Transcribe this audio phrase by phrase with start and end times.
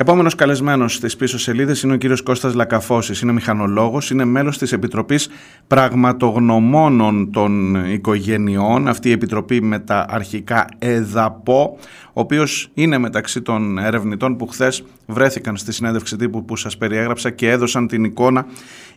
[0.00, 3.20] Επόμενος καλεσμένος στις πίσω σελίδες είναι ο κύριος Κώστας Λακαφώσης.
[3.20, 5.28] Είναι μηχανολόγος, είναι μέλος της Επιτροπής
[5.66, 8.88] Πραγματογνωμόνων των Οικογενειών.
[8.88, 11.76] Αυτή η επιτροπή με τα αρχικά ΕΔΑΠΟ,
[12.06, 17.30] ο οποίος είναι μεταξύ των ερευνητών που χθες βρέθηκαν στη συνέντευξη τύπου που σας περιέγραψα
[17.30, 18.46] και έδωσαν την εικόνα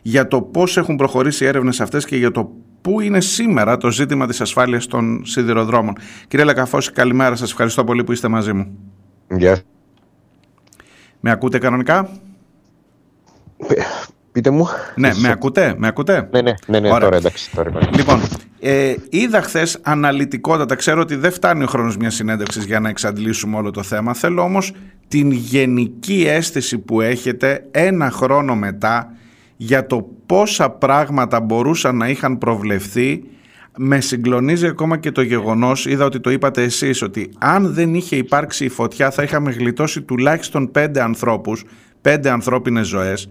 [0.02, 2.50] για το πώς έχουν προχωρήσει οι έρευνες αυτές και για το
[2.80, 5.94] πού είναι σήμερα το ζήτημα της ασφάλειας των σιδηροδρόμων.
[6.28, 7.36] Κύριε Λακαφώση, καλημέρα.
[7.36, 8.78] Σας ευχαριστώ πολύ που είστε μαζί μου.
[9.28, 9.62] Γεια
[11.24, 12.08] με ακούτε κανονικά;
[14.32, 14.68] Πείτε μου.
[14.94, 17.50] Ναι, με ακούτε, με ακούτε; Ναι, ναι, ναι, ναι τώρα εντάξει.
[17.54, 18.20] Τώρα, λοιπόν,
[18.60, 23.56] ε, είδα χθες αναλυτικότατα, ξέρω ότι δεν φτάνει ο χρόνος μιας συνέντευξης για να εξαντλήσουμε
[23.56, 24.72] όλο το θέμα, θέλω όμως
[25.08, 29.12] την γενική αίσθηση που έχετε ένα χρόνο μετά
[29.56, 33.24] για το πόσα πράγματα μπορούσαν να είχαν προβλεφθεί
[33.76, 38.16] με συγκλονίζει ακόμα και το γεγονός, είδα ότι το είπατε εσείς, ότι αν δεν είχε
[38.16, 41.64] υπάρξει η φωτιά θα είχαμε γλιτώσει τουλάχιστον πέντε ανθρώπους,
[42.00, 43.28] πέντε ανθρώπινες ζωές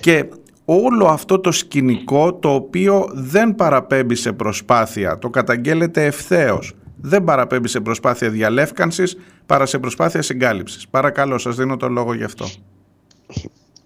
[0.00, 0.28] και
[0.64, 6.72] όλο αυτό το σκηνικό το οποίο δεν παραπέμπει σε προσπάθεια, το καταγγέλλεται ευθέως.
[7.04, 10.88] Δεν παραπέμπει σε προσπάθεια διαλεύκανσης, παρά σε προσπάθεια συγκάλυψης.
[10.88, 12.46] Παρακαλώ, σας δίνω το λόγο γι' αυτό.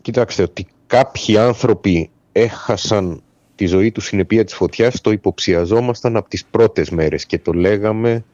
[0.03, 3.23] Κοιτάξτε, ότι κάποιοι άνθρωποι έχασαν
[3.57, 8.25] τη ζωή του συνεπία της φωτιάς το υποψιαζόμασταν από τις πρώτες μέρες και το λέγαμε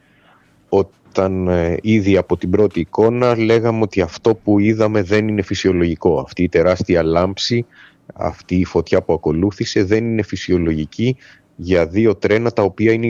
[0.69, 6.19] όταν ε, ήδη από την πρώτη εικόνα λέγαμε ότι αυτό που είδαμε δεν είναι φυσιολογικό.
[6.19, 7.65] Αυτή η τεράστια λάμψη,
[8.13, 11.17] αυτή η φωτιά που ακολούθησε δεν είναι φυσιολογική
[11.55, 13.05] για δύο τρένα τα οποία είναι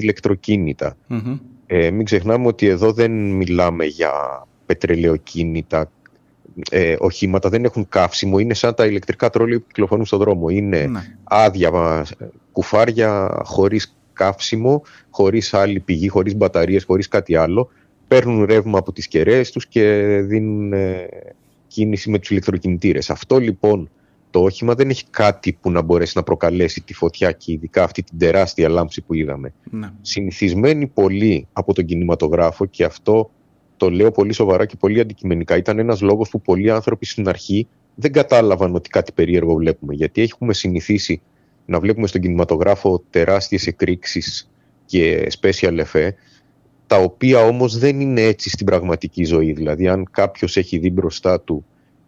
[1.65, 4.11] Ε, μην ξεχνάμε ότι εδώ δεν μιλάμε για
[4.65, 5.91] πετρελαιοκίνητα,
[6.71, 10.49] ε, οχήματα δεν έχουν καύσιμο, είναι σαν τα ηλεκτρικά τρόλια που κυκλοφορούν στον δρόμο.
[10.49, 11.17] Είναι ναι.
[11.23, 12.05] άδεια
[12.51, 17.69] κουφάρια χωρίς καύσιμο, χωρίς άλλη πηγή, χωρίς μπαταρίες, χωρίς κάτι άλλο.
[18.07, 19.83] Παίρνουν ρεύμα από τις κεραίες τους και
[20.23, 21.07] δίνουν ε,
[21.67, 23.09] κίνηση με τους ηλεκτροκινητήρες.
[23.09, 23.89] Αυτό λοιπόν
[24.29, 28.03] το όχημα δεν έχει κάτι που να μπορέσει να προκαλέσει τη φωτιά και ειδικά αυτή
[28.03, 29.53] την τεράστια λάμψη που είδαμε.
[29.69, 29.91] Ναι.
[30.01, 33.31] Συνηθισμένοι πολύ από τον κινηματογράφο και αυτό
[33.83, 37.67] το λέω πολύ σοβαρά και πολύ αντικειμενικά, ήταν ένας λόγος που πολλοί άνθρωποι στην αρχή
[37.95, 39.93] δεν κατάλαβαν ότι κάτι περίεργο βλέπουμε.
[39.93, 41.21] Γιατί έχουμε συνηθίσει
[41.65, 44.49] να βλέπουμε στον κινηματογράφο τεράστιες εκρήξεις
[44.85, 46.11] και special effect,
[46.87, 49.51] τα οποία όμως δεν είναι έτσι στην πραγματική ζωή.
[49.51, 51.65] Δηλαδή, αν κάποιος έχει δει μπροστά του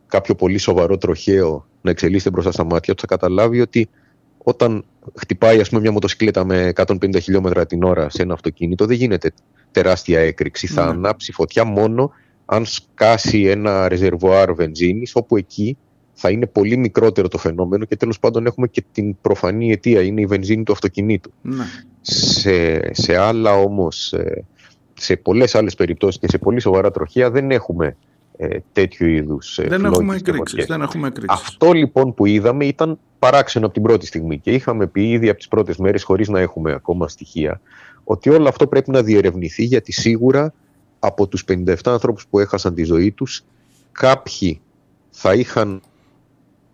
[0.07, 3.89] κάποιο πολύ σοβαρό τροχαίο να εξελίσσεται μπροστά στα μάτια του, θα καταλάβει ότι
[4.37, 8.97] όταν χτυπάει ας πούμε, μια μοτοσυκλέτα με 150 χιλιόμετρα την ώρα σε ένα αυτοκίνητο, δεν
[8.97, 9.31] γίνεται
[9.75, 10.67] τεράστια έκρηξη.
[10.67, 10.89] Θα ναι.
[10.89, 12.11] ανάψει φωτιά μόνο
[12.45, 15.77] αν σκάσει ένα ρεζερβοάρ βενζίνης, όπου εκεί
[16.13, 20.21] θα είναι πολύ μικρότερο το φαινόμενο και τέλος πάντων έχουμε και την προφανή αιτία, είναι
[20.21, 21.31] η βενζίνη του αυτοκινήτου.
[21.41, 21.63] Ναι.
[22.01, 24.45] Σε, σε άλλα όμως, ε,
[24.93, 27.95] σε πολλές άλλες περιπτώσεις και σε πολύ σοβαρά τροχεία δεν έχουμε
[28.37, 29.57] ε, τέτοιου είδους.
[29.57, 31.41] Ε, δεν, έχουμε εκρήξεις, δεν έχουμε εκρήξεις.
[31.41, 35.37] Αυτό λοιπόν που είδαμε ήταν παράξενο από την πρώτη στιγμή και είχαμε πει ήδη από
[35.37, 37.61] τις πρώτες μέρες χωρίς να έχουμε ακόμα στοιχεία
[38.05, 40.53] ότι όλο αυτό πρέπει να διερευνηθεί γιατί σίγουρα
[40.99, 43.43] από τους 57 ανθρώπους που έχασαν τη ζωή τους
[43.91, 44.61] κάποιοι
[45.09, 45.81] θα είχαν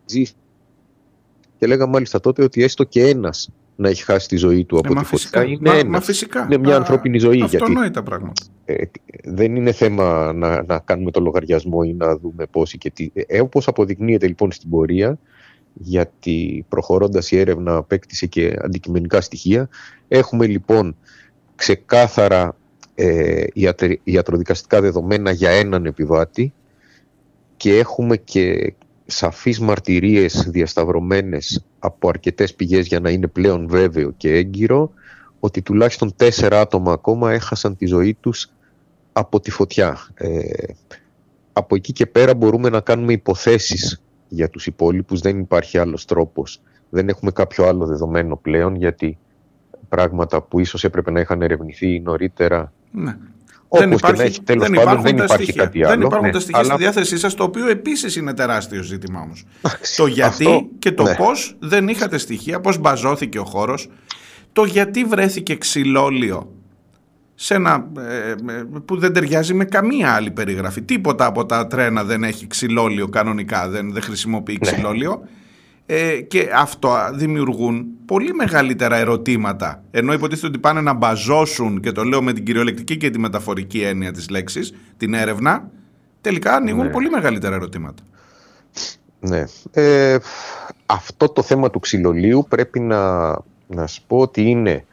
[0.05, 0.33] ζήσει
[1.57, 4.93] και λέγαμε μάλιστα τότε ότι έστω και ένας να έχει χάσει τη ζωή του από
[4.93, 6.05] ε, τη φωτιά είναι, μα, ένας.
[6.05, 6.43] φυσικά.
[6.43, 7.37] είναι μια ανθρώπινη ζωή.
[7.37, 8.43] γιατί, πράγματα.
[8.65, 8.83] Ε,
[9.23, 13.11] δεν είναι θέμα να, να κάνουμε το λογαριασμό ή να δούμε πόσοι και τι.
[13.13, 15.19] Ε, όπως αποδεικνύεται λοιπόν στην πορεία
[15.73, 19.69] γιατί προχωρώντας η έρευνα απέκτησε και αντικειμενικά στοιχεία
[20.07, 20.95] έχουμε λοιπόν
[21.61, 22.55] ξεκάθαρα
[22.95, 23.45] ε,
[24.03, 26.53] ιατροδικαστικά δεδομένα για έναν επιβάτη
[27.57, 28.73] και έχουμε και
[29.05, 34.91] σαφείς μαρτυρίες διασταυρωμένες από αρκετές πηγές για να είναι πλέον βέβαιο και έγκυρο
[35.39, 38.51] ότι τουλάχιστον τέσσερα άτομα ακόμα έχασαν τη ζωή τους
[39.13, 40.07] από τη φωτιά.
[40.13, 40.63] Ε,
[41.53, 46.61] από εκεί και πέρα μπορούμε να κάνουμε υποθέσεις για τους υπόλοιπους, δεν υπάρχει άλλος τρόπος.
[46.89, 49.17] Δεν έχουμε κάποιο άλλο δεδομένο πλέον γιατί
[49.95, 52.73] πράγματα που ίσως έπρεπε να είχαν ερευνηθεί νωρίτερα.
[52.91, 53.17] Ναι.
[53.69, 55.93] δεν υπάρχει, έχει, τέλος δεν πάντων, δεν υπάρχει κάτι άλλο.
[55.93, 56.73] Δεν υπάρχουν ναι, τα στοιχεία αλλά...
[56.73, 59.45] στη διάθεσή σας, το οποίο επίσης είναι τεράστιο ζήτημα όμως.
[59.97, 61.15] το γιατί και το ναι.
[61.15, 63.89] πώς δεν είχατε στοιχεία, πώς μπαζώθηκε ο χώρος,
[64.53, 66.51] το γιατί βρέθηκε ξυλόλιο
[67.35, 68.35] σε ένα, ε, ε,
[68.85, 70.81] που δεν ταιριάζει με καμία άλλη περιγραφή.
[70.81, 74.71] Τίποτα από τα τρένα δεν έχει ξυλόλιο κανονικά, δεν, δεν χρησιμοποιεί ναι.
[74.71, 75.23] ξυλόλιο.
[75.93, 79.83] Ε, και αυτό δημιουργούν πολύ μεγαλύτερα ερωτήματα.
[79.91, 83.81] Ενώ υποτίθεται ότι πάνε να μπαζώσουν, και το λέω με την κυριολεκτική και τη μεταφορική
[83.81, 85.69] έννοια της λέξης, την έρευνα,
[86.21, 86.91] τελικά ανοίγουν ναι.
[86.91, 88.03] πολύ μεγαλύτερα ερωτήματα.
[89.19, 89.43] Ναι.
[89.71, 90.17] Ε,
[90.85, 93.29] αυτό το θέμα του ξυλολίου πρέπει να,
[93.67, 94.85] να σου πω ότι είναι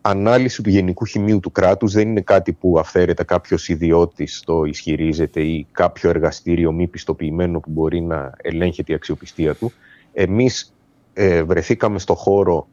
[0.00, 5.40] ανάλυση του γενικού χημείου του κράτους δεν είναι κάτι που αυθαίρετα κάποιος ιδιώτης το ισχυρίζεται
[5.40, 9.72] ή κάποιο εργαστήριο μη πιστοποιημένο που μπορεί να ελέγχεται η αξιοπιστία του.
[10.12, 10.74] Εμείς
[11.12, 12.68] ε, βρεθήκαμε στο χώρο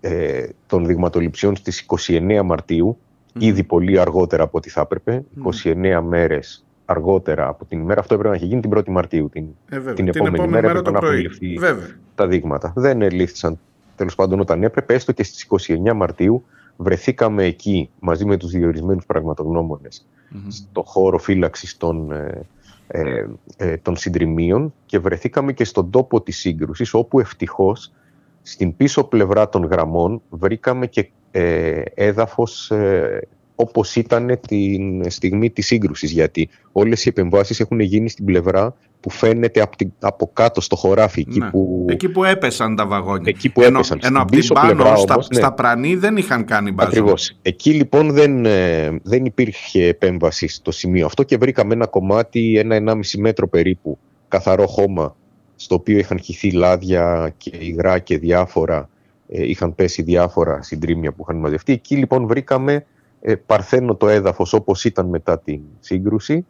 [0.00, 2.98] ε, των δειγματοληψιών στις 29 Μαρτίου,
[3.38, 5.24] ήδη πολύ αργότερα από ό,τι θα έπρεπε,
[5.64, 8.00] 29 μέρες αργότερα από την ημέρα.
[8.00, 9.94] Αυτό έπρεπε να έχει γίνει την 1η Μαρτίου, την, Ε, βέβαια.
[9.94, 11.12] την επόμενη, επόμενη μέρα μέρα που το είχαν πρωί.
[11.18, 11.86] απολυφθεί Βέβαια.
[12.14, 12.72] τα δείγματα.
[12.76, 13.58] Δεν ελήφθησαν
[13.96, 16.44] τέλος πάντων όταν έπρεπε, έστω και στις 29 Μαρτίου
[16.76, 20.48] βρεθήκαμε εκεί μαζί με τους διορισμένους πραγματογνώμονες Μμμ.
[20.50, 22.40] στο χώρο φύλαξης των, ε,
[22.94, 27.92] ε, ε, των συντριμίων και βρεθήκαμε και στον τόπο της σύγκρουσης όπου ευτυχώς
[28.42, 35.66] στην πίσω πλευρά των γραμμών βρήκαμε και ε, έδαφος ε, όπως ήταν την στιγμή της
[35.66, 40.60] σύγκρουσης γιατί όλες οι επεμβάσεις έχουν γίνει στην πλευρά που φαίνεται από, την, από κάτω
[40.60, 41.50] στο χωράφι εκεί Ναι.
[41.50, 43.22] που, Εκεί που έπεσαν τα βαγόνια.
[43.26, 43.98] εκεί που ενώ, έπεσαν.
[44.02, 45.38] ενώ Στην από την πίσω πάνω πλευρά στα, όμως, ναι.
[45.40, 46.88] στα πρανή δεν είχαν κάνει μπάζο.
[46.88, 47.36] Ακριβώς.
[47.42, 53.20] Εκεί λοιπόν δεν, ε, δεν υπήρχε επέμβαση στο σημείο αυτό και βρήκαμε ένα κομμάτι, ένα-ενάμιση
[53.20, 55.16] μέτρο περίπου, καθαρό χώμα,
[55.56, 58.88] στο οποίο είχαν χυθεί λάδια και υγρά και διάφορα,
[59.28, 61.72] ε, είχαν πέσει διάφορα συντρίμια που είχαν μαζευτεί.
[61.72, 62.86] Εκεί λοιπόν βρήκαμε
[63.20, 66.46] ε, παρθένο το έδαφος όπως ήταν μετά την σύγκρουση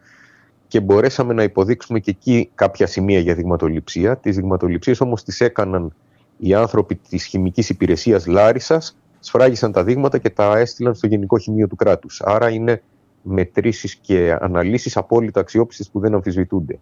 [0.73, 4.17] και μπορέσαμε να υποδείξουμε και εκεί κάποια σημεία για δειγματοληψία.
[4.17, 5.95] Τις δειγματοληψίες όμως τις έκαναν
[6.39, 11.67] οι άνθρωποι της χημικής υπηρεσίας Λάρισας σφράγισαν τα δείγματα και τα έστειλαν στο Γενικό Χημείο
[11.69, 12.21] του κράτους.
[12.21, 12.83] Άρα είναι
[13.23, 16.79] μετρήσεις και αναλύσεις απόλυτα αξιόπιστες που δεν αμφισβητούνται.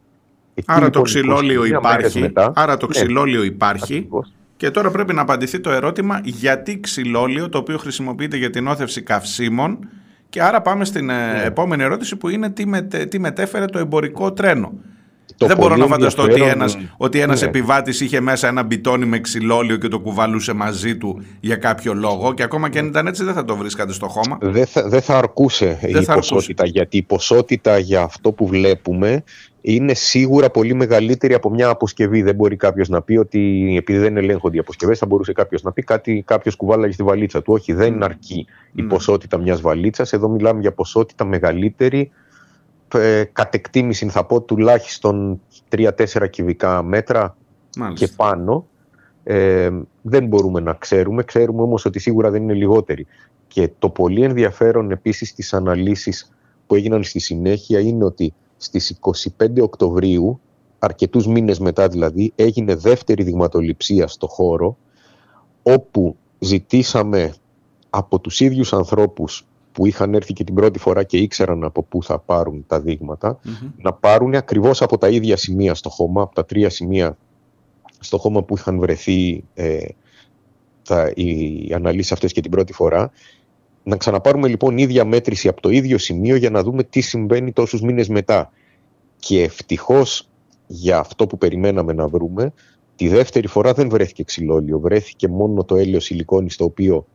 [0.54, 2.20] Εκεί, Άρα το λοιπόν, ξυλόλιο 21 μέρες υπάρχει.
[2.20, 3.94] μετά- άρα το Ναι, ξυλόλιο υπάρχει.
[3.96, 4.32] ακριβώς.
[4.56, 9.02] Και τώρα πρέπει να απαντηθεί το ερώτημα γιατί ξυλόλιο το οποίο χρησιμοποιείται για την όθευση
[9.02, 9.78] καυσίμων
[10.30, 11.42] και άρα πάμε στην ε, Ναι.
[11.44, 14.72] επόμενη ερώτηση που είναι τι, μετε- τι μετέφερε το εμπορικό τρένο.
[15.36, 17.46] Το Δεν μπορώ πολύ να φανταστώ ότι ενδιαφέρον- ένας, ότι ένας Ναι.
[17.46, 22.34] επιβάτης είχε μέσα ένα μπιτόνι με ξυλόλιο και το κουβαλούσε μαζί του για κάποιο λόγο
[22.34, 24.38] και ακόμα και αν ήταν έτσι δεν θα το βρίσκατε στο χώμα.
[24.40, 26.12] Δεν θα, δεν θα αρκούσε η θα αρκούσε.
[26.34, 29.22] ποσότητα, γιατί η ποσότητα για αυτό που βλέπουμε
[29.60, 32.22] είναι σίγουρα πολύ μεγαλύτερη από μια αποσκευή.
[32.22, 35.72] Δεν μπορεί κάποιος να πει ότι επειδή δεν ελέγχονται οι αποσκευές, θα μπορούσε κάποιος να
[35.72, 37.52] πει κάτι κάποιος κουβάλαγε στη βαλίτσα του.
[37.52, 38.88] Όχι, δεν αρκεί η Ναι.
[38.88, 40.12] ποσότητα μιας βαλίτσας.
[40.12, 42.10] Εδώ μιλάμε για ποσότητα μεγαλύτερη.
[42.94, 47.36] Ε, κατ' εκτίμηση θα πω τουλάχιστον 3-4 κυβικά μέτρα
[47.78, 48.06] Μάλιστα.
[48.06, 48.66] και πάνω.
[49.22, 49.70] Ε,
[50.02, 51.22] δεν μπορούμε να ξέρουμε.
[51.22, 53.06] Ξέρουμε όμως ότι σίγουρα δεν είναι λιγότεροι.
[53.48, 56.32] Και το πολύ ενδιαφέρον επίσης στις αναλύσεις
[56.66, 58.98] που έγιναν στη συνέχεια είναι ότι στις
[59.38, 60.40] 25 Οκτωβρίου,
[60.78, 64.76] αρκετούς μήνες μετά δηλαδή, έγινε δεύτερη δειγματοληψία στο χώρο
[65.62, 67.34] όπου ζητήσαμε
[67.90, 72.02] από τους ίδιους ανθρώπους που είχαν έρθει και την πρώτη φορά και ήξεραν από πού
[72.02, 73.70] θα πάρουν τα δείγματα Μμμ.
[73.76, 77.16] να πάρουν ακριβώς από τα ίδια σημεία στο χώμα, από τα τρία σημεία
[77.98, 79.78] στο χώμα που είχαν βρεθεί ε,
[80.82, 83.10] τα, οι αναλύσεις αυτές και την πρώτη φορά,
[83.82, 87.80] να ξαναπάρουμε λοιπόν ίδια μέτρηση από το ίδιο σημείο για να δούμε τι συμβαίνει τόσους
[87.80, 88.52] μήνες μετά.
[89.18, 90.28] Και ευτυχώς
[90.66, 92.52] για αυτό που περιμέναμε να βρούμε,
[92.96, 97.06] τη δεύτερη φορά δεν βρέθηκε ξυλόλιο, βρέθηκε μόνο το έλαιο σιλικόνης στο οποίο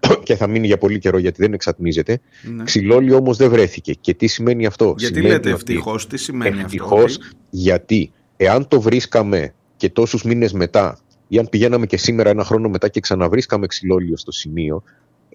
[0.24, 2.20] και θα μείνει για πολύ καιρό γιατί δεν εξατμίζεται.
[2.56, 2.64] Ναι.
[2.64, 3.92] Ξυλόλιο όμως δεν βρέθηκε.
[3.92, 8.12] Και τι σημαίνει αυτό; Γιατί Σημαίνει λέτε ότι- ευτυχώς, τι σημαίνει Ευτυχώς, αυτό; ότι- γιατί
[8.36, 10.98] εάν το βρίσκαμε και τόσους μήνες μετά
[11.28, 14.82] ή αν πηγαίναμε και σήμερα ένα χρόνο μετά και ξαναβρίσκαμε ξυλόλιο στο σημείο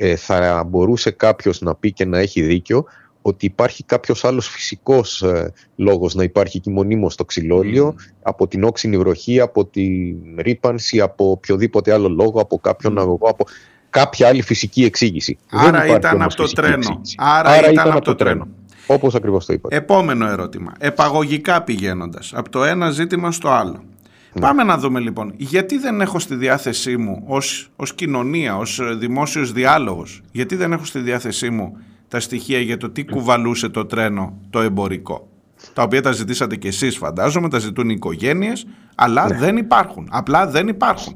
[0.03, 2.85] ε, θα μπορούσε κάποιος να πει και να έχει δίκιο
[3.21, 7.95] ότι υπάρχει κάποιος άλλος φυσικός ε, λόγος να υπάρχει εκεί μονίμως το ξυλόλιο Μμμ.
[8.21, 12.99] από την όξινη βροχή, από την ρήπανση, από οποιοδήποτε άλλο λόγο, από κάποιον Μμ.
[12.99, 13.45] αγωγό, από
[13.89, 15.37] κάποια άλλη φυσική εξήγηση.
[15.51, 16.75] Άρα Δεν υπάρχει ήταν όμως από το φυσική τρένο.
[16.77, 17.15] εξήγηση.
[17.17, 18.47] Άρα ήταν από το τρένο.
[18.87, 19.75] Όπως ακριβώς το είπατε.
[19.75, 20.71] Επόμενο ερώτημα.
[20.79, 23.83] Επαγωγικά πηγαίνοντας από το ένα ζήτημα στο άλλο.
[24.33, 24.41] Ναι.
[24.41, 28.93] Πάμε να δούμε λοιπόν, γιατί δεν έχω στη διάθεσή μου ως, ως κοινωνία, ως ε,
[28.93, 33.85] δημόσιος διάλογος, γιατί δεν έχω στη διάθεσή μου τα στοιχεία για το τι κουβαλούσε το
[33.85, 35.27] τρένο το εμπορικό.
[35.73, 39.37] Τα οποία τα ζητήσατε κι εσείς φαντάζομαι, τα ζητούν οι οικογένειες, αλλά Ναι.
[39.37, 40.07] δεν υπάρχουν.
[40.11, 41.15] Απλά δεν υπάρχουν.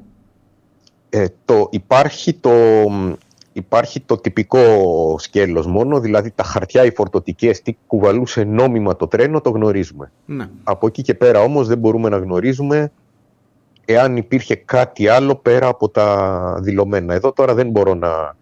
[1.10, 2.52] Ε, το, υπάρχει, το,
[3.54, 4.60] υπάρχει το τυπικό
[5.20, 10.12] σκέλος μόνο, δηλαδή τα χαρτιά οι φορτωτικές, τι κουβαλούσε νόμιμα το τρένο, το γνωρίζουμε.
[10.26, 10.50] Ναι.
[10.64, 12.92] Από εκεί και πέρα όμως δεν μπορούμε να γνωρίζουμε
[13.86, 17.14] εάν υπήρχε κάτι άλλο πέρα από τα δηλωμένα.
[17.14, 18.36] Εδώ τώρα δεν μπορώ να,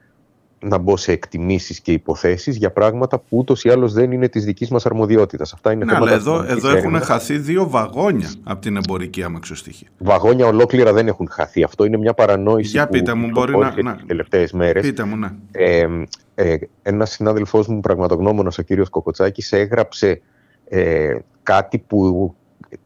[0.59, 4.45] να μπω σε εκτιμήσεις και υποθέσεις για πράγματα που ούτως ή άλλως δεν είναι της
[4.45, 5.53] δικής μας αρμοδιότητας.
[5.53, 7.07] Αυτά είναι Ναι, αλλά θέματα εδώ, αστυνομικής εδώ έχουν έρευνας.
[7.07, 9.88] χαθεί δύο βαγόνια από την εμπορική αμαξοστοιχεία.
[9.97, 11.63] Βαγόνια ολόκληρα δεν έχουν χαθεί.
[11.63, 14.81] Αυτό είναι μια παρανόηση Για που πείτε μου, μπορεί να- κυκλοφόρησε να- τις τελευταίες μέρες.
[14.85, 15.27] Πείτε μου, ναι.
[15.51, 15.88] Ε,
[16.35, 20.21] ε, ένας συνάδελφός μου, πραγματογνώμονας, ο κύριος Κοκοτσάκης, έγραψε
[20.69, 22.35] ε, κάτι που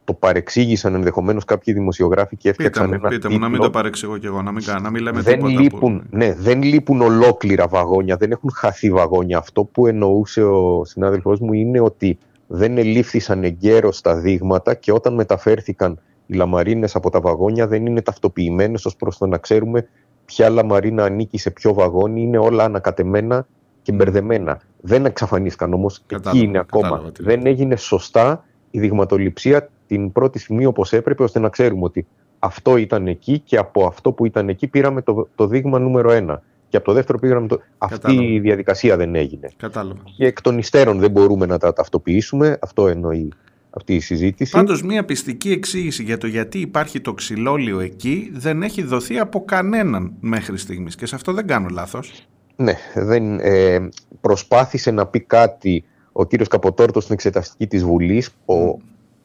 [0.04, 3.38] το παρεξήγησαν ενδεχομένως κάποιοι δημοσιογράφοι και έφτιαξαν πείτε μου, ένα πείτε τίτλο.
[3.38, 5.60] μου, να μην το παρεξηγώ κι εγώ, να μην, να μην λέμε δεν τίποτα.
[5.60, 6.16] λείπουν, που...
[6.16, 9.38] ναι, δεν λείπουν ολόκληρα βαγόνια, δεν έχουν χαθεί βαγόνια.
[9.38, 15.14] Αυτό που εννοούσε ο συνάδελφός μου είναι ότι δεν ελήφθησαν εγκαίρως τα δείγματα και όταν
[15.14, 19.88] μεταφέρθηκαν οι λαμαρίνες από τα βαγόνια δεν είναι ταυτοποιημένες ως προς το να ξέρουμε
[20.24, 23.46] ποια λαμαρίνα ανήκει σε ποιο βαγόνι, είναι όλα ανακατεμένα
[23.82, 24.60] και μπερδεμένα.
[24.80, 26.82] Δεν εξαφανίστηκαν όμως, Κατάλαβα, εκεί είναι ακόμα.
[26.82, 31.84] κατάλαβα τι Δεν έγινε σωστά η δειγματοληψία την πρώτη στιγμή όπως έπρεπε, ώστε να ξέρουμε
[31.84, 32.06] ότι
[32.38, 36.42] αυτό ήταν εκεί και από αυτό που ήταν εκεί πήραμε το, το δείγμα νούμερο ένα.
[36.68, 37.60] Και από το δεύτερο πήραμε το...
[37.78, 38.24] Αυτή Κατάλαβα.
[38.24, 39.50] η διαδικασία δεν έγινε.
[39.56, 40.00] Κατάλαβα.
[40.16, 42.58] Και εκ των υστέρων δεν μπορούμε να τα ταυτοποιήσουμε.
[42.60, 43.32] Αυτό εννοεί
[43.70, 44.52] αυτή η συζήτηση.
[44.52, 49.44] Πάντως μια πιστική εξήγηση για το γιατί υπάρχει το ξυλόλιο εκεί δεν έχει δοθεί από
[49.44, 52.26] κανέναν μέχρι στιγμής και σε αυτό δεν κάνω λάθος.
[52.56, 53.88] Ναι, δεν, ε,
[54.20, 58.54] προσπάθησε να πει κάτι ο κύριος Καποτόρτος στην εξεταστική της Βουλής, ο,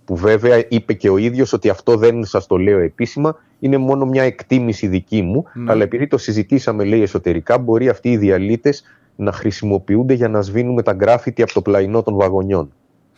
[0.06, 4.06] που βέβαια είπε και ο ίδιος ότι αυτό δεν σας το λέω επίσημα, είναι μόνο
[4.06, 5.72] μια εκτίμηση δική μου, Ναι.
[5.72, 8.84] αλλά επειδή το συζητήσαμε λέει εσωτερικά, μπορεί αυτοί οι διαλύτες
[9.16, 12.72] να χρησιμοποιούνται για να σβήνουμε τα γκράφιτι από το πλαϊνό των βαγονιών.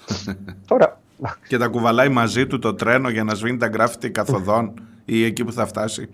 [0.68, 1.00] Τώρα,
[1.48, 4.72] Και τα κουβαλάει μαζί του το τρένο για να σβήνει τα γκράφιτι καθοδόν
[5.06, 6.10] ή εκεί που θα φτάσει.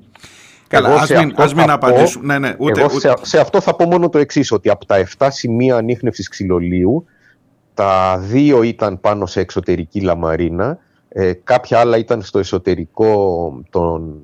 [0.68, 2.25] Καλά, Εγώ ας σε μην, αυτό ας μην θα πω- απαντήσουμε.
[2.25, 4.86] Ναι, ναι, ούτε, εγώ ούτε, σε, σε αυτό θα πω μόνο το εξής ότι από
[4.86, 7.06] τα 7 σημεία ανείχνευσης ξυλολίου,
[7.81, 10.77] τα δύο ήταν πάνω σε εξωτερική λαμαρίνα,
[11.09, 14.19] ε, κάποια άλλα ήταν στο εσωτερικό των,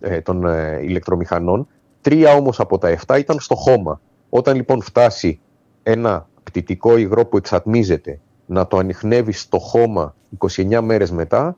[0.00, 1.66] ε, ε, των ε, ηλεκτρομηχανών,
[2.00, 4.00] τρία όμως από τα 7 ήταν στο χώμα.
[4.28, 5.40] Όταν λοιπόν φτάσει
[5.82, 11.56] ένα πτυτικό υγρό που εξατμίζεται να το ανοιχνεύει στο χώμα 29 μέρες μετά,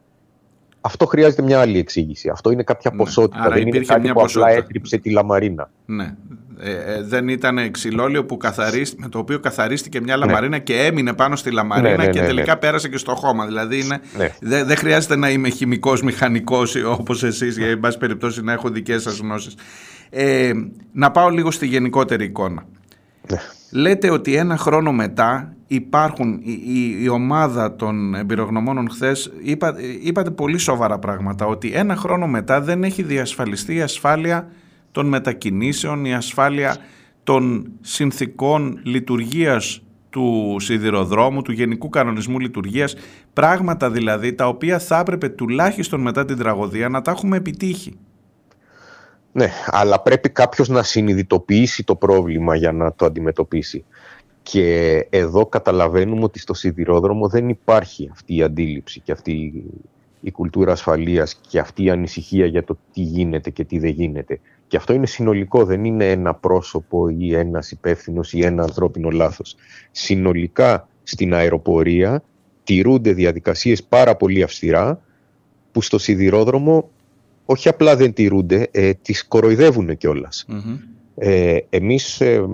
[0.80, 2.28] αυτό χρειάζεται μια άλλη εξήγηση.
[2.28, 3.40] Αυτό είναι κάποια Ναι, ποσότητα.
[3.42, 4.58] άρα δεν είναι υπήρχε κάτι μια που απλά ποσότητα.
[4.64, 5.70] έτριψε τη λαμαρίνα.
[5.86, 6.14] ναι.
[6.60, 10.24] Ε, ε, δεν ήταν ξυλόλιο που καθαρίσ- με το οποίο καθαρίστηκε μια Ναι.
[10.26, 12.58] λαμαρίνα και έμεινε πάνω στη λαμαρίνα Ναι, ναι, και ναι, τελικά ναι.
[12.60, 13.46] πέρασε και στο χώμα.
[13.46, 14.34] Δηλαδή είναι, Ναι.
[14.40, 18.68] δεν δεν χρειάζεται να είμαι χημικός, μηχανικός όπως εσείς για εν πάση περιπτώσει να έχω
[18.70, 19.54] δικές σας γνώσεις.
[20.10, 20.52] Ε,
[20.92, 22.64] να πάω λίγο στη γενικότερη εικόνα.
[23.30, 23.38] Ναι.
[23.70, 30.30] Λέτε ότι ένα χρόνο μετά υπάρχουν η, η- η ομάδα των εμπειρογνωμόνων χθες είπα, είπατε
[30.30, 34.48] πολύ σοβαρά πράγματα ότι ένα χρόνο μετά δεν έχει διασφαλιστεί η ασφάλεια
[34.96, 36.76] των μετακινήσεων, η ασφάλεια
[37.24, 42.94] των συνθήκων λειτουργίας του σιδηροδρόμου, του γενικού κανονισμού λειτουργίας,
[43.32, 47.98] πράγματα δηλαδή τα οποία θα έπρεπε τουλάχιστον μετά την τραγωδία να τα έχουμε επιτύχει.
[49.32, 53.84] Ναι, αλλά πρέπει κάποιος να συνειδητοποιήσει το πρόβλημα για να το αντιμετωπίσει.
[54.42, 59.64] Και εδώ καταλαβαίνουμε ότι στο σιδηρόδρομο δεν υπάρχει αυτή η αντίληψη και αυτή η-
[60.20, 64.40] η κουλτούρα ασφαλείας και αυτή η ανησυχία για το τι γίνεται και τι δεν γίνεται.
[64.66, 69.56] Και αυτό είναι συνολικό, δεν είναι ένα πρόσωπο ή ένας υπεύθυνος ή ένα ανθρώπινο λάθος.
[69.90, 72.22] Συνολικά στην αεροπορία
[72.64, 75.00] τηρούνται διαδικασίες πάρα πολύ αυστηρά
[75.72, 76.90] που στο σιδηρόδρομο
[77.44, 80.44] όχι απλά δεν τηρούνται, ε, τις κοροϊδεύουν κιόλας.
[80.48, 80.76] Μμμ.
[81.14, 82.44] Ε, εμείς ε,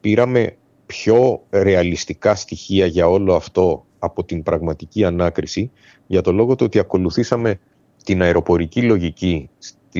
[0.00, 0.56] πήραμε
[0.86, 5.70] πιο ρεαλιστικά στοιχεία για όλο αυτό από την πραγματική ανάκριση
[6.06, 7.60] για το λόγο του ότι ακολουθήσαμε
[8.04, 9.50] την αεροπορική λογική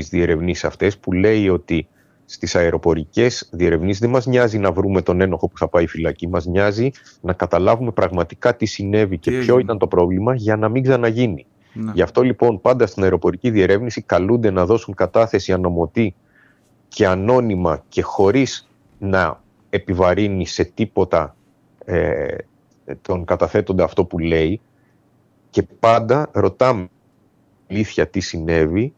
[0.01, 1.89] στις διερευνήσεις αυτές που λέει ότι
[2.25, 6.47] στις αεροπορικές διερευνήσεις δεν μας νοιάζει να βρούμε τον ένοχο που θα πάει φυλακή, μας
[6.47, 9.61] νοιάζει να καταλάβουμε πραγματικά τι συνέβη και Τι ποιο έγινε.
[9.61, 11.47] ήταν το πρόβλημα για να μην ξαναγίνει.
[11.73, 11.93] Ναι.
[11.95, 16.15] Γι' αυτό λοιπόν πάντα στην αεροπορική διερεύνηση καλούνται να δώσουν κατάθεση ανομωτή
[16.89, 18.69] και ανώνυμα και χωρίς
[18.99, 21.37] να επιβαρύνει σε τίποτα
[21.85, 22.37] ε,
[23.03, 24.61] τον καταθέτοντα αυτό που λέει
[25.51, 26.89] και πάντα ρωτάμε
[27.71, 28.95] αλήθεια τι συνέβη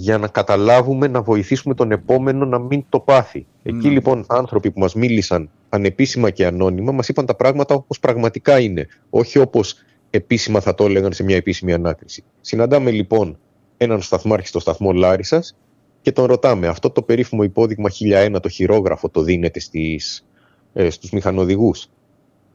[0.00, 3.46] για να καταλάβουμε να βοηθήσουμε τον επόμενο να μην το πάθει.
[3.62, 3.92] Εκεί Ναι.
[3.92, 8.86] λοιπόν άνθρωποι που μας μίλησαν ανεπίσημα και ανώνυμα μας είπαν τα πράγματα όπως πραγματικά είναι,
[9.10, 9.74] όχι όπως
[10.10, 12.24] επίσημα θα το έλεγαν σε μια επίσημη ανάκριση.
[12.40, 13.38] Συναντάμε λοιπόν
[13.76, 15.56] έναν σταθμάρχη στο σταθμό Λάρισας
[16.00, 20.26] και τον ρωτάμε αυτό το περίφημο υπόδειγμα 1001 το χειρόγραφο το δίνεται στις,
[20.72, 21.88] ε, στους μηχανοδηγούς.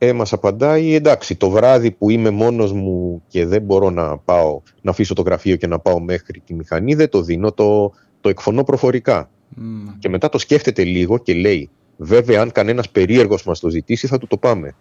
[0.05, 4.62] Ε, μας απαντάει εντάξει το βράδυ που είμαι μόνος μου και δεν μπορώ να πάω
[4.81, 8.29] να αφήσω το γραφείο και να πάω μέχρι τη μηχανή δεν το δίνω, το, το
[8.29, 9.29] εκφωνώ προφορικά.
[9.55, 9.91] Ναι.
[10.00, 14.17] Και μετά το σκέφτεται λίγο και λέει βέβαια αν κανένας περίεργος μας το ζητήσει θα
[14.17, 14.67] του το πάμε.
[14.67, 14.72] Α,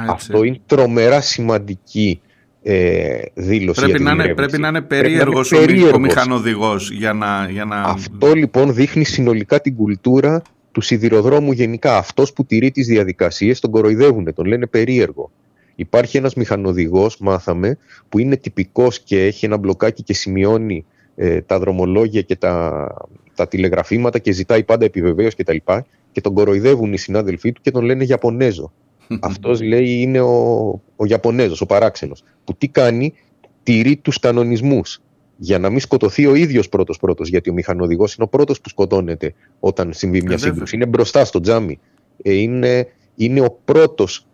[0.00, 0.10] έτσι.
[0.12, 2.20] Αυτό είναι τρομερά σημαντική
[2.62, 4.34] ε, δήλωση Πρέπει για την να, είναι, διερεύνηση.
[4.34, 5.98] πρέπει να είναι Πρέπει να είναι περίεργος ο, μη- ο περίεργος.
[6.00, 7.80] μηχανοδηγός για να, για να...
[7.82, 10.42] Αυτό λοιπόν δείχνει συνολικά την κουλτούρα
[10.74, 11.96] του σιδηροδρόμου γενικά.
[11.96, 15.30] Αυτός που τηρεί τις διαδικασίες τον κοροϊδεύουν, τον λένε περίεργο.
[15.74, 17.78] Υπάρχει ένας μηχανοδηγός, μάθαμε,
[18.08, 22.86] που είναι τυπικός και έχει ένα μπλοκάκι και σημειώνει ε, τα δρομολόγια και τα,
[23.34, 25.56] τα τηλεγραφήματα και ζητάει πάντα επιβεβαίωση κτλ.
[25.64, 28.72] Και, και τον κοροϊδεύουν οι συνάδελφοί του και τον λένε Ιαπωνέζο.
[29.20, 30.64] Αυτός λέει είναι ο,
[30.96, 33.14] ο Ιαπωνέζος, ο παράξενος, που τι κάνει,
[33.62, 35.00] τηρεί τους κανονισμούς
[35.36, 38.68] για να μην σκοτωθεί ο ίδιος πρώτος πρώτος, γιατί ο μηχανοδηγός είναι ο πρώτος που
[38.68, 40.76] σκοτώνεται όταν συμβεί μια σύγκρουση.
[40.76, 41.78] Είναι μπροστά στο τζάμι.
[42.22, 44.26] Ε, είναι, είναι ο πρώτος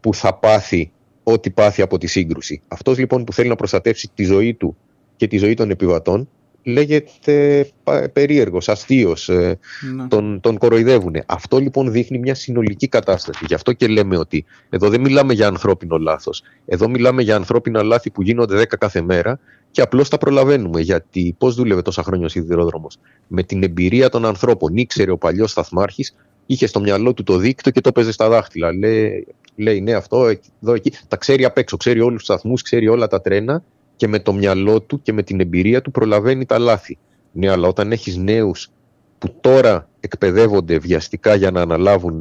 [0.00, 0.92] που θα πάθει
[1.22, 2.62] ό,τι πάθει από τη σύγκρουση.
[2.68, 4.76] Αυτός λοιπόν που θέλει να προστατεύσει τη ζωή του
[5.16, 6.28] και τη ζωή των επιβατών
[6.68, 7.68] λέγεται
[8.12, 9.58] περίεργος, αστείος, ε,
[9.94, 10.08] ναι.
[10.08, 11.14] τον, τον κοροϊδεύουν.
[11.26, 13.44] Αυτό λοιπόν δείχνει μια συνολική κατάσταση.
[13.46, 16.42] Γι' αυτό και λέμε ότι εδώ δεν μιλάμε για ανθρώπινο λάθος.
[16.66, 19.38] Εδώ μιλάμε για ανθρώπινα λάθη που γίνονται 10 κάθε μέρα
[19.70, 20.80] και απλώς τα προλαβαίνουμε.
[20.80, 22.98] Γιατί πώς δούλευε τόσα χρόνια ο σιδηρόδρομος.
[23.26, 24.76] Με την εμπειρία των ανθρώπων.
[24.76, 26.14] Ήξερε ο παλιός σταθμάρχης,
[26.46, 28.72] είχε στο μυαλό του το δίκτυο και το παίζε στα δάχτυλα.
[28.72, 30.26] Λέει, λέει ναι αυτό,
[30.62, 30.92] εδώ, εκεί.
[31.08, 33.62] Τα ξέρει απ' έξω, ξέρει όλους τους σταθμούς, ξέρει όλα τα τρένα
[33.98, 36.98] και με το μυαλό του και με την εμπειρία του προλαβαίνει τα λάθη.
[37.32, 38.70] Ναι, αλλά όταν έχεις νέους
[39.18, 42.20] που τώρα εκπαιδεύονται βιαστικά για να αναλάβουν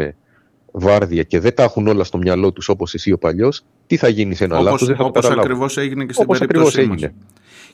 [0.72, 4.08] βάρδια και δεν τα έχουν όλα στο μυαλό τους όπως εσύ ο παλιός, τι θα
[4.08, 6.86] γίνει σε ένα όπως, λάθος, δεν θα όπως το ακριβώς έγινε και στην όπως περίπτωσή
[6.86, 7.02] μας.
[7.02, 7.14] Έγινε.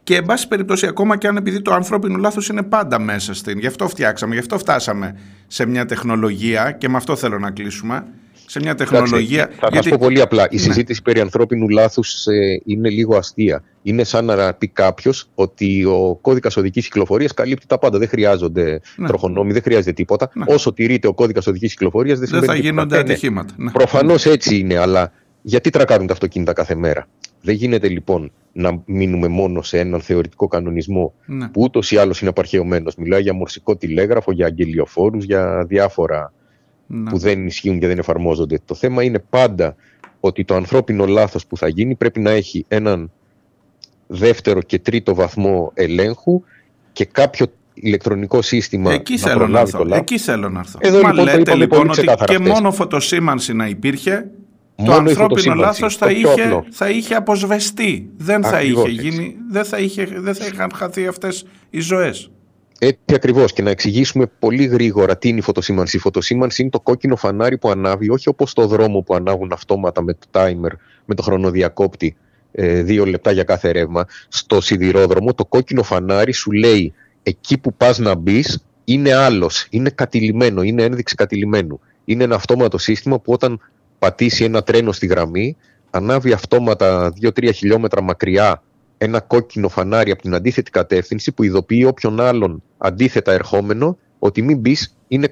[0.03, 3.59] Και εν πάση περιπτώσει, ακόμα και αν επειδή το ανθρώπινο λάθος είναι πάντα μέσα στην.
[3.59, 8.05] Γι' αυτό φτιάξαμε, γι' αυτό φτάσαμε σε μια τεχνολογία και με αυτό θέλω να κλείσουμε
[8.45, 9.49] σε μια τεχνολογία.
[9.59, 9.89] θα γιατί...
[9.89, 10.47] πω πολύ απλά.
[10.49, 10.61] Η ναι.
[10.61, 13.63] συζήτηση περί ανθρώπινου λάθους ε, είναι λίγο αστεία.
[13.81, 17.97] Είναι σαν να πει κάποιος ότι ο κώδικας οδικής κυκλοφορίας καλύπτει τα πάντα.
[17.97, 19.07] Δεν χρειάζονται ναι.
[19.07, 20.29] τροχονόμοι, δεν χρειάζεται τίποτα.
[20.33, 20.45] Ναι.
[20.47, 23.11] Όσο τηρείται ο κώδικας οδικής κυκλοφορίας, δεν, δεν θα γίνονται τίποτα.
[23.11, 23.53] ατυχήματα.
[23.57, 23.71] Ναι.
[23.71, 27.07] Προφανώς έτσι είναι, αλλά γιατί τρακάρουν τα αυτοκίνητα κάθε μέρα;
[27.41, 31.47] Δεν γίνεται λοιπόν να μείνουμε μόνο σε έναν θεωρητικό κανονισμό ναι.
[31.47, 32.95] που ούτως ή άλλως είναι απαρχαιωμένος.
[32.95, 36.33] Μιλάει για μορσικό τηλέγραφο, για αγγελιοφόρους, για διάφορα
[36.87, 37.09] ναι.
[37.09, 38.59] που δεν ισχύουν και δεν εφαρμόζονται.
[38.65, 39.75] Το θέμα είναι πάντα
[40.19, 43.11] ότι το ανθρώπινο λάθος που θα γίνει πρέπει να έχει έναν
[44.07, 46.43] δεύτερο και τρίτο βαθμό ελέγχου
[46.91, 49.85] και κάποιο ηλεκτρονικό σύστημα Εκεί να θέλω να έρθω.
[49.91, 50.77] Εκεί θέλω να έρθω.
[50.81, 54.29] Εδώ Μα λοιπόν, λέτε λοιπόν ότι και μόνο φωτοσήμανση να υπήρχε
[54.85, 58.09] το ανθρώπινο λάθος θα είχε, θα είχε αποσβεστεί.
[58.17, 62.31] Δεν θα είχε γίνει, δεν θα, είχε, δεν θα είχαν χαθεί αυτές οι ζωές.
[62.85, 63.53] Έτσι ακριβώς.
[63.53, 65.97] Και να εξηγήσουμε πολύ γρήγορα τι είναι η φωτοσήμανση.
[65.97, 70.01] Η φωτοσήμανση είναι το κόκκινο φανάρι που ανάβει, όχι όπως το δρόμο που ανάβουν αυτόματα
[70.01, 70.71] με το timer,
[71.05, 72.15] με το χρονοδιακόπτη,
[72.51, 74.05] ε, δύο λεπτά για κάθε ρεύμα.
[74.27, 76.93] Στο σιδηρόδρομο, το κόκκινο φανάρι σου λέει
[77.23, 81.79] εκεί που πας να μπεις είναι άλλος, είναι κατηλημένο, είναι ένδειξη κατηλημένου.
[82.05, 83.59] Είναι ένα αυτόματο σύστημα που όταν
[83.99, 85.57] πατήσει ένα τρένο στη γραμμή,
[85.89, 88.63] ανάβει αυτόματα 2-3 χιλιόμετρα μακριά
[88.97, 94.57] ένα κόκκινο φανάρι από την αντίθετη κατεύθυνση που ειδοποιεί όποιον άλλον αντίθετα ερχόμενο ότι μην
[94.57, 95.29] μπει, είναι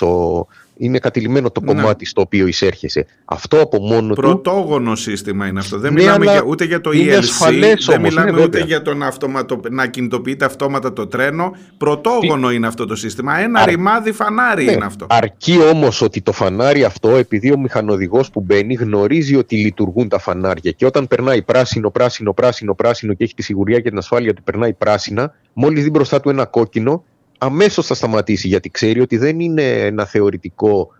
[0.00, 1.66] ο, είναι κατηλημένο το ναι.
[1.66, 3.06] κομμάτι στο οποίο εισέρχεσαι.
[3.24, 4.42] Αυτό από μόνο Πρωτόγονο του.
[4.42, 5.78] Πρωτόγονο σύστημα είναι αυτό.
[5.78, 9.06] Δεν ναι, μιλάμε για, ούτε για το ELC, δεν μιλάμε ναι, ούτε για το να,
[9.06, 11.56] αυτοματο, να κινητοποιείται αυτόματα το τρένο.
[11.76, 13.38] Πρωτόγονο είναι αυτό το σύστημα.
[13.38, 13.68] Ένα Αρ...
[13.68, 15.06] ρημάδι φανάρι ναι, είναι αυτό.
[15.08, 20.18] Αρκεί όμως ότι το φανάρι αυτό, επειδή ο μηχανοδηγός που μπαίνει γνωρίζει ότι λειτουργούν τα
[20.18, 24.30] φανάρια και όταν περνάει πράσινο, πράσινο, πράσινο, πράσινο και έχει τη σιγουριά και την ασφάλεια
[24.30, 27.04] ότι περνάει πράσινα, μόλις δει μπροστά του ένα κόκκινο,
[27.38, 30.90] αμέσως θα σταματήσει γιατί ξέρει ότι δεν είναι ένα θεωρητικό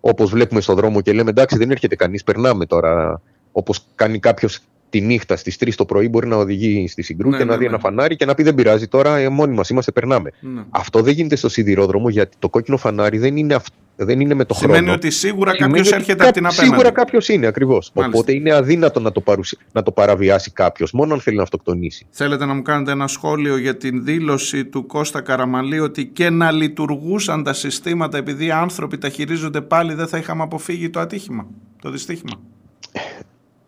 [0.00, 3.20] όπως βλέπουμε στον δρόμο και λέμε εντάξει δεν έρχεται κανείς, περνάμε τώρα.
[3.52, 7.36] Όπως κάνει κάποιος τη νύχτα στις 3 το πρωί μπορεί να οδηγεί στη Συγκρού ναι,
[7.36, 7.68] και να ναι, δει ναι.
[7.68, 10.32] ένα φανάρι και να πει δεν πειράζει τώρα, ε, μόνοι μας είμαστε, περνάμε.
[10.40, 10.64] Ναι.
[10.70, 13.66] Αυτό δεν γίνεται στο σιδηρόδρομο γιατί το κόκκινο φανάρι δεν είναι, αυ...
[14.04, 14.92] δεν είναι με το Σημαίνει χρόνο.
[14.92, 16.68] Σημαίνει ότι σίγουρα κάποιος έρχεται από την απέναντι.
[16.68, 17.90] Σίγουρα κάποιος είναι ακριβώς.
[17.94, 19.58] Οπότε είναι αδύνατο να το, παρουσι...
[19.72, 22.06] να το παραβιάσει κάποιος, μόνο αν θέλει να αυτοκτονήσει.
[22.10, 26.50] Θέλετε να μου κάνετε ένα σχόλιο για την δήλωση του Κώστα Καραμαλή ότι και να
[26.50, 31.46] λειτουργούσαν τα συστήματα επειδή οι άνθρωποι τα χειρίζονται πάλι δεν θα είχαμε αποφύγει το ατύχημα,
[31.82, 32.40] το δυστύχημα;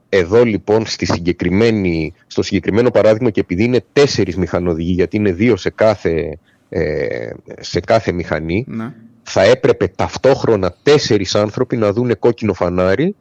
[0.08, 5.56] Εδώ λοιπόν στη συγκεκριμένη, στο συγκεκριμένο παράδειγμα και επειδή είναι τέσσερις μηχανοδηγοί γιατί είναι δύο
[5.56, 6.38] σε κάθε,
[6.68, 8.94] ε, σε κάθε μηχανή ναι.
[9.22, 13.14] Θα έπρεπε ταυτόχρονα τέσσερις άνθρωποι να δούνε κόκκινο φανάρι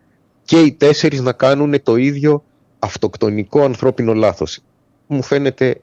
[0.44, 2.44] και οι τέσσερις να κάνουν το ίδιο
[2.80, 4.60] αυτοκτονικό ανθρώπινο λάθος.
[5.08, 5.82] Μου φαίνεται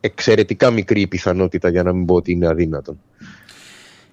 [0.00, 3.00] εξαιρετικά μικρή η πιθανότητα για να μην πω ότι είναι αδύνατον.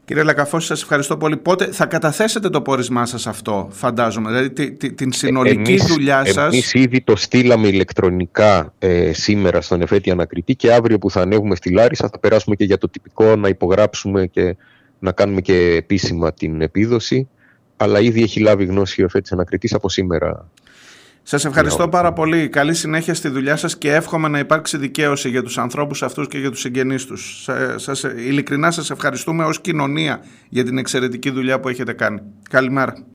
[0.06, 1.38] Κύριε Λακαφώση, σας ευχαριστώ πολύ.
[1.38, 6.74] Πότε θα καταθέσετε το πόρισμά σας αυτό, φαντάζομαι, δηλαδή την συνολική εμείς, δουλειά σας; Εμείς
[6.74, 11.72] ήδη το στείλαμε ηλεκτρονικά ε, σήμερα στον Εφέτη Ανακριτή και αύριο που θα ανέβουμε στη
[11.72, 14.56] Λάρισα θα περάσουμε και για το τυπικό να υπογράψουμε και
[15.00, 17.30] να κάνουμε και επίσημα την επίδοση.
[17.78, 20.50] Αλλά ήδη έχει λάβει γνώση ο Εφέτης Ανακριτής από σήμερα
[21.30, 22.50] σας ευχαριστώ πάρα πολύ.
[22.50, 26.38] Καλή συνέχεια στη δουλειά σας και εύχομαι να υπάρξει δικαίωση για τους ανθρώπους αυτούς και
[26.38, 27.50] για τους συγγενείς τους.
[27.76, 32.22] Σας, ειλικρινά σας ευχαριστούμε ως κοινωνία για την εξαιρετική δουλειά που έχετε κάνει.
[32.50, 33.06] Καλημέρα.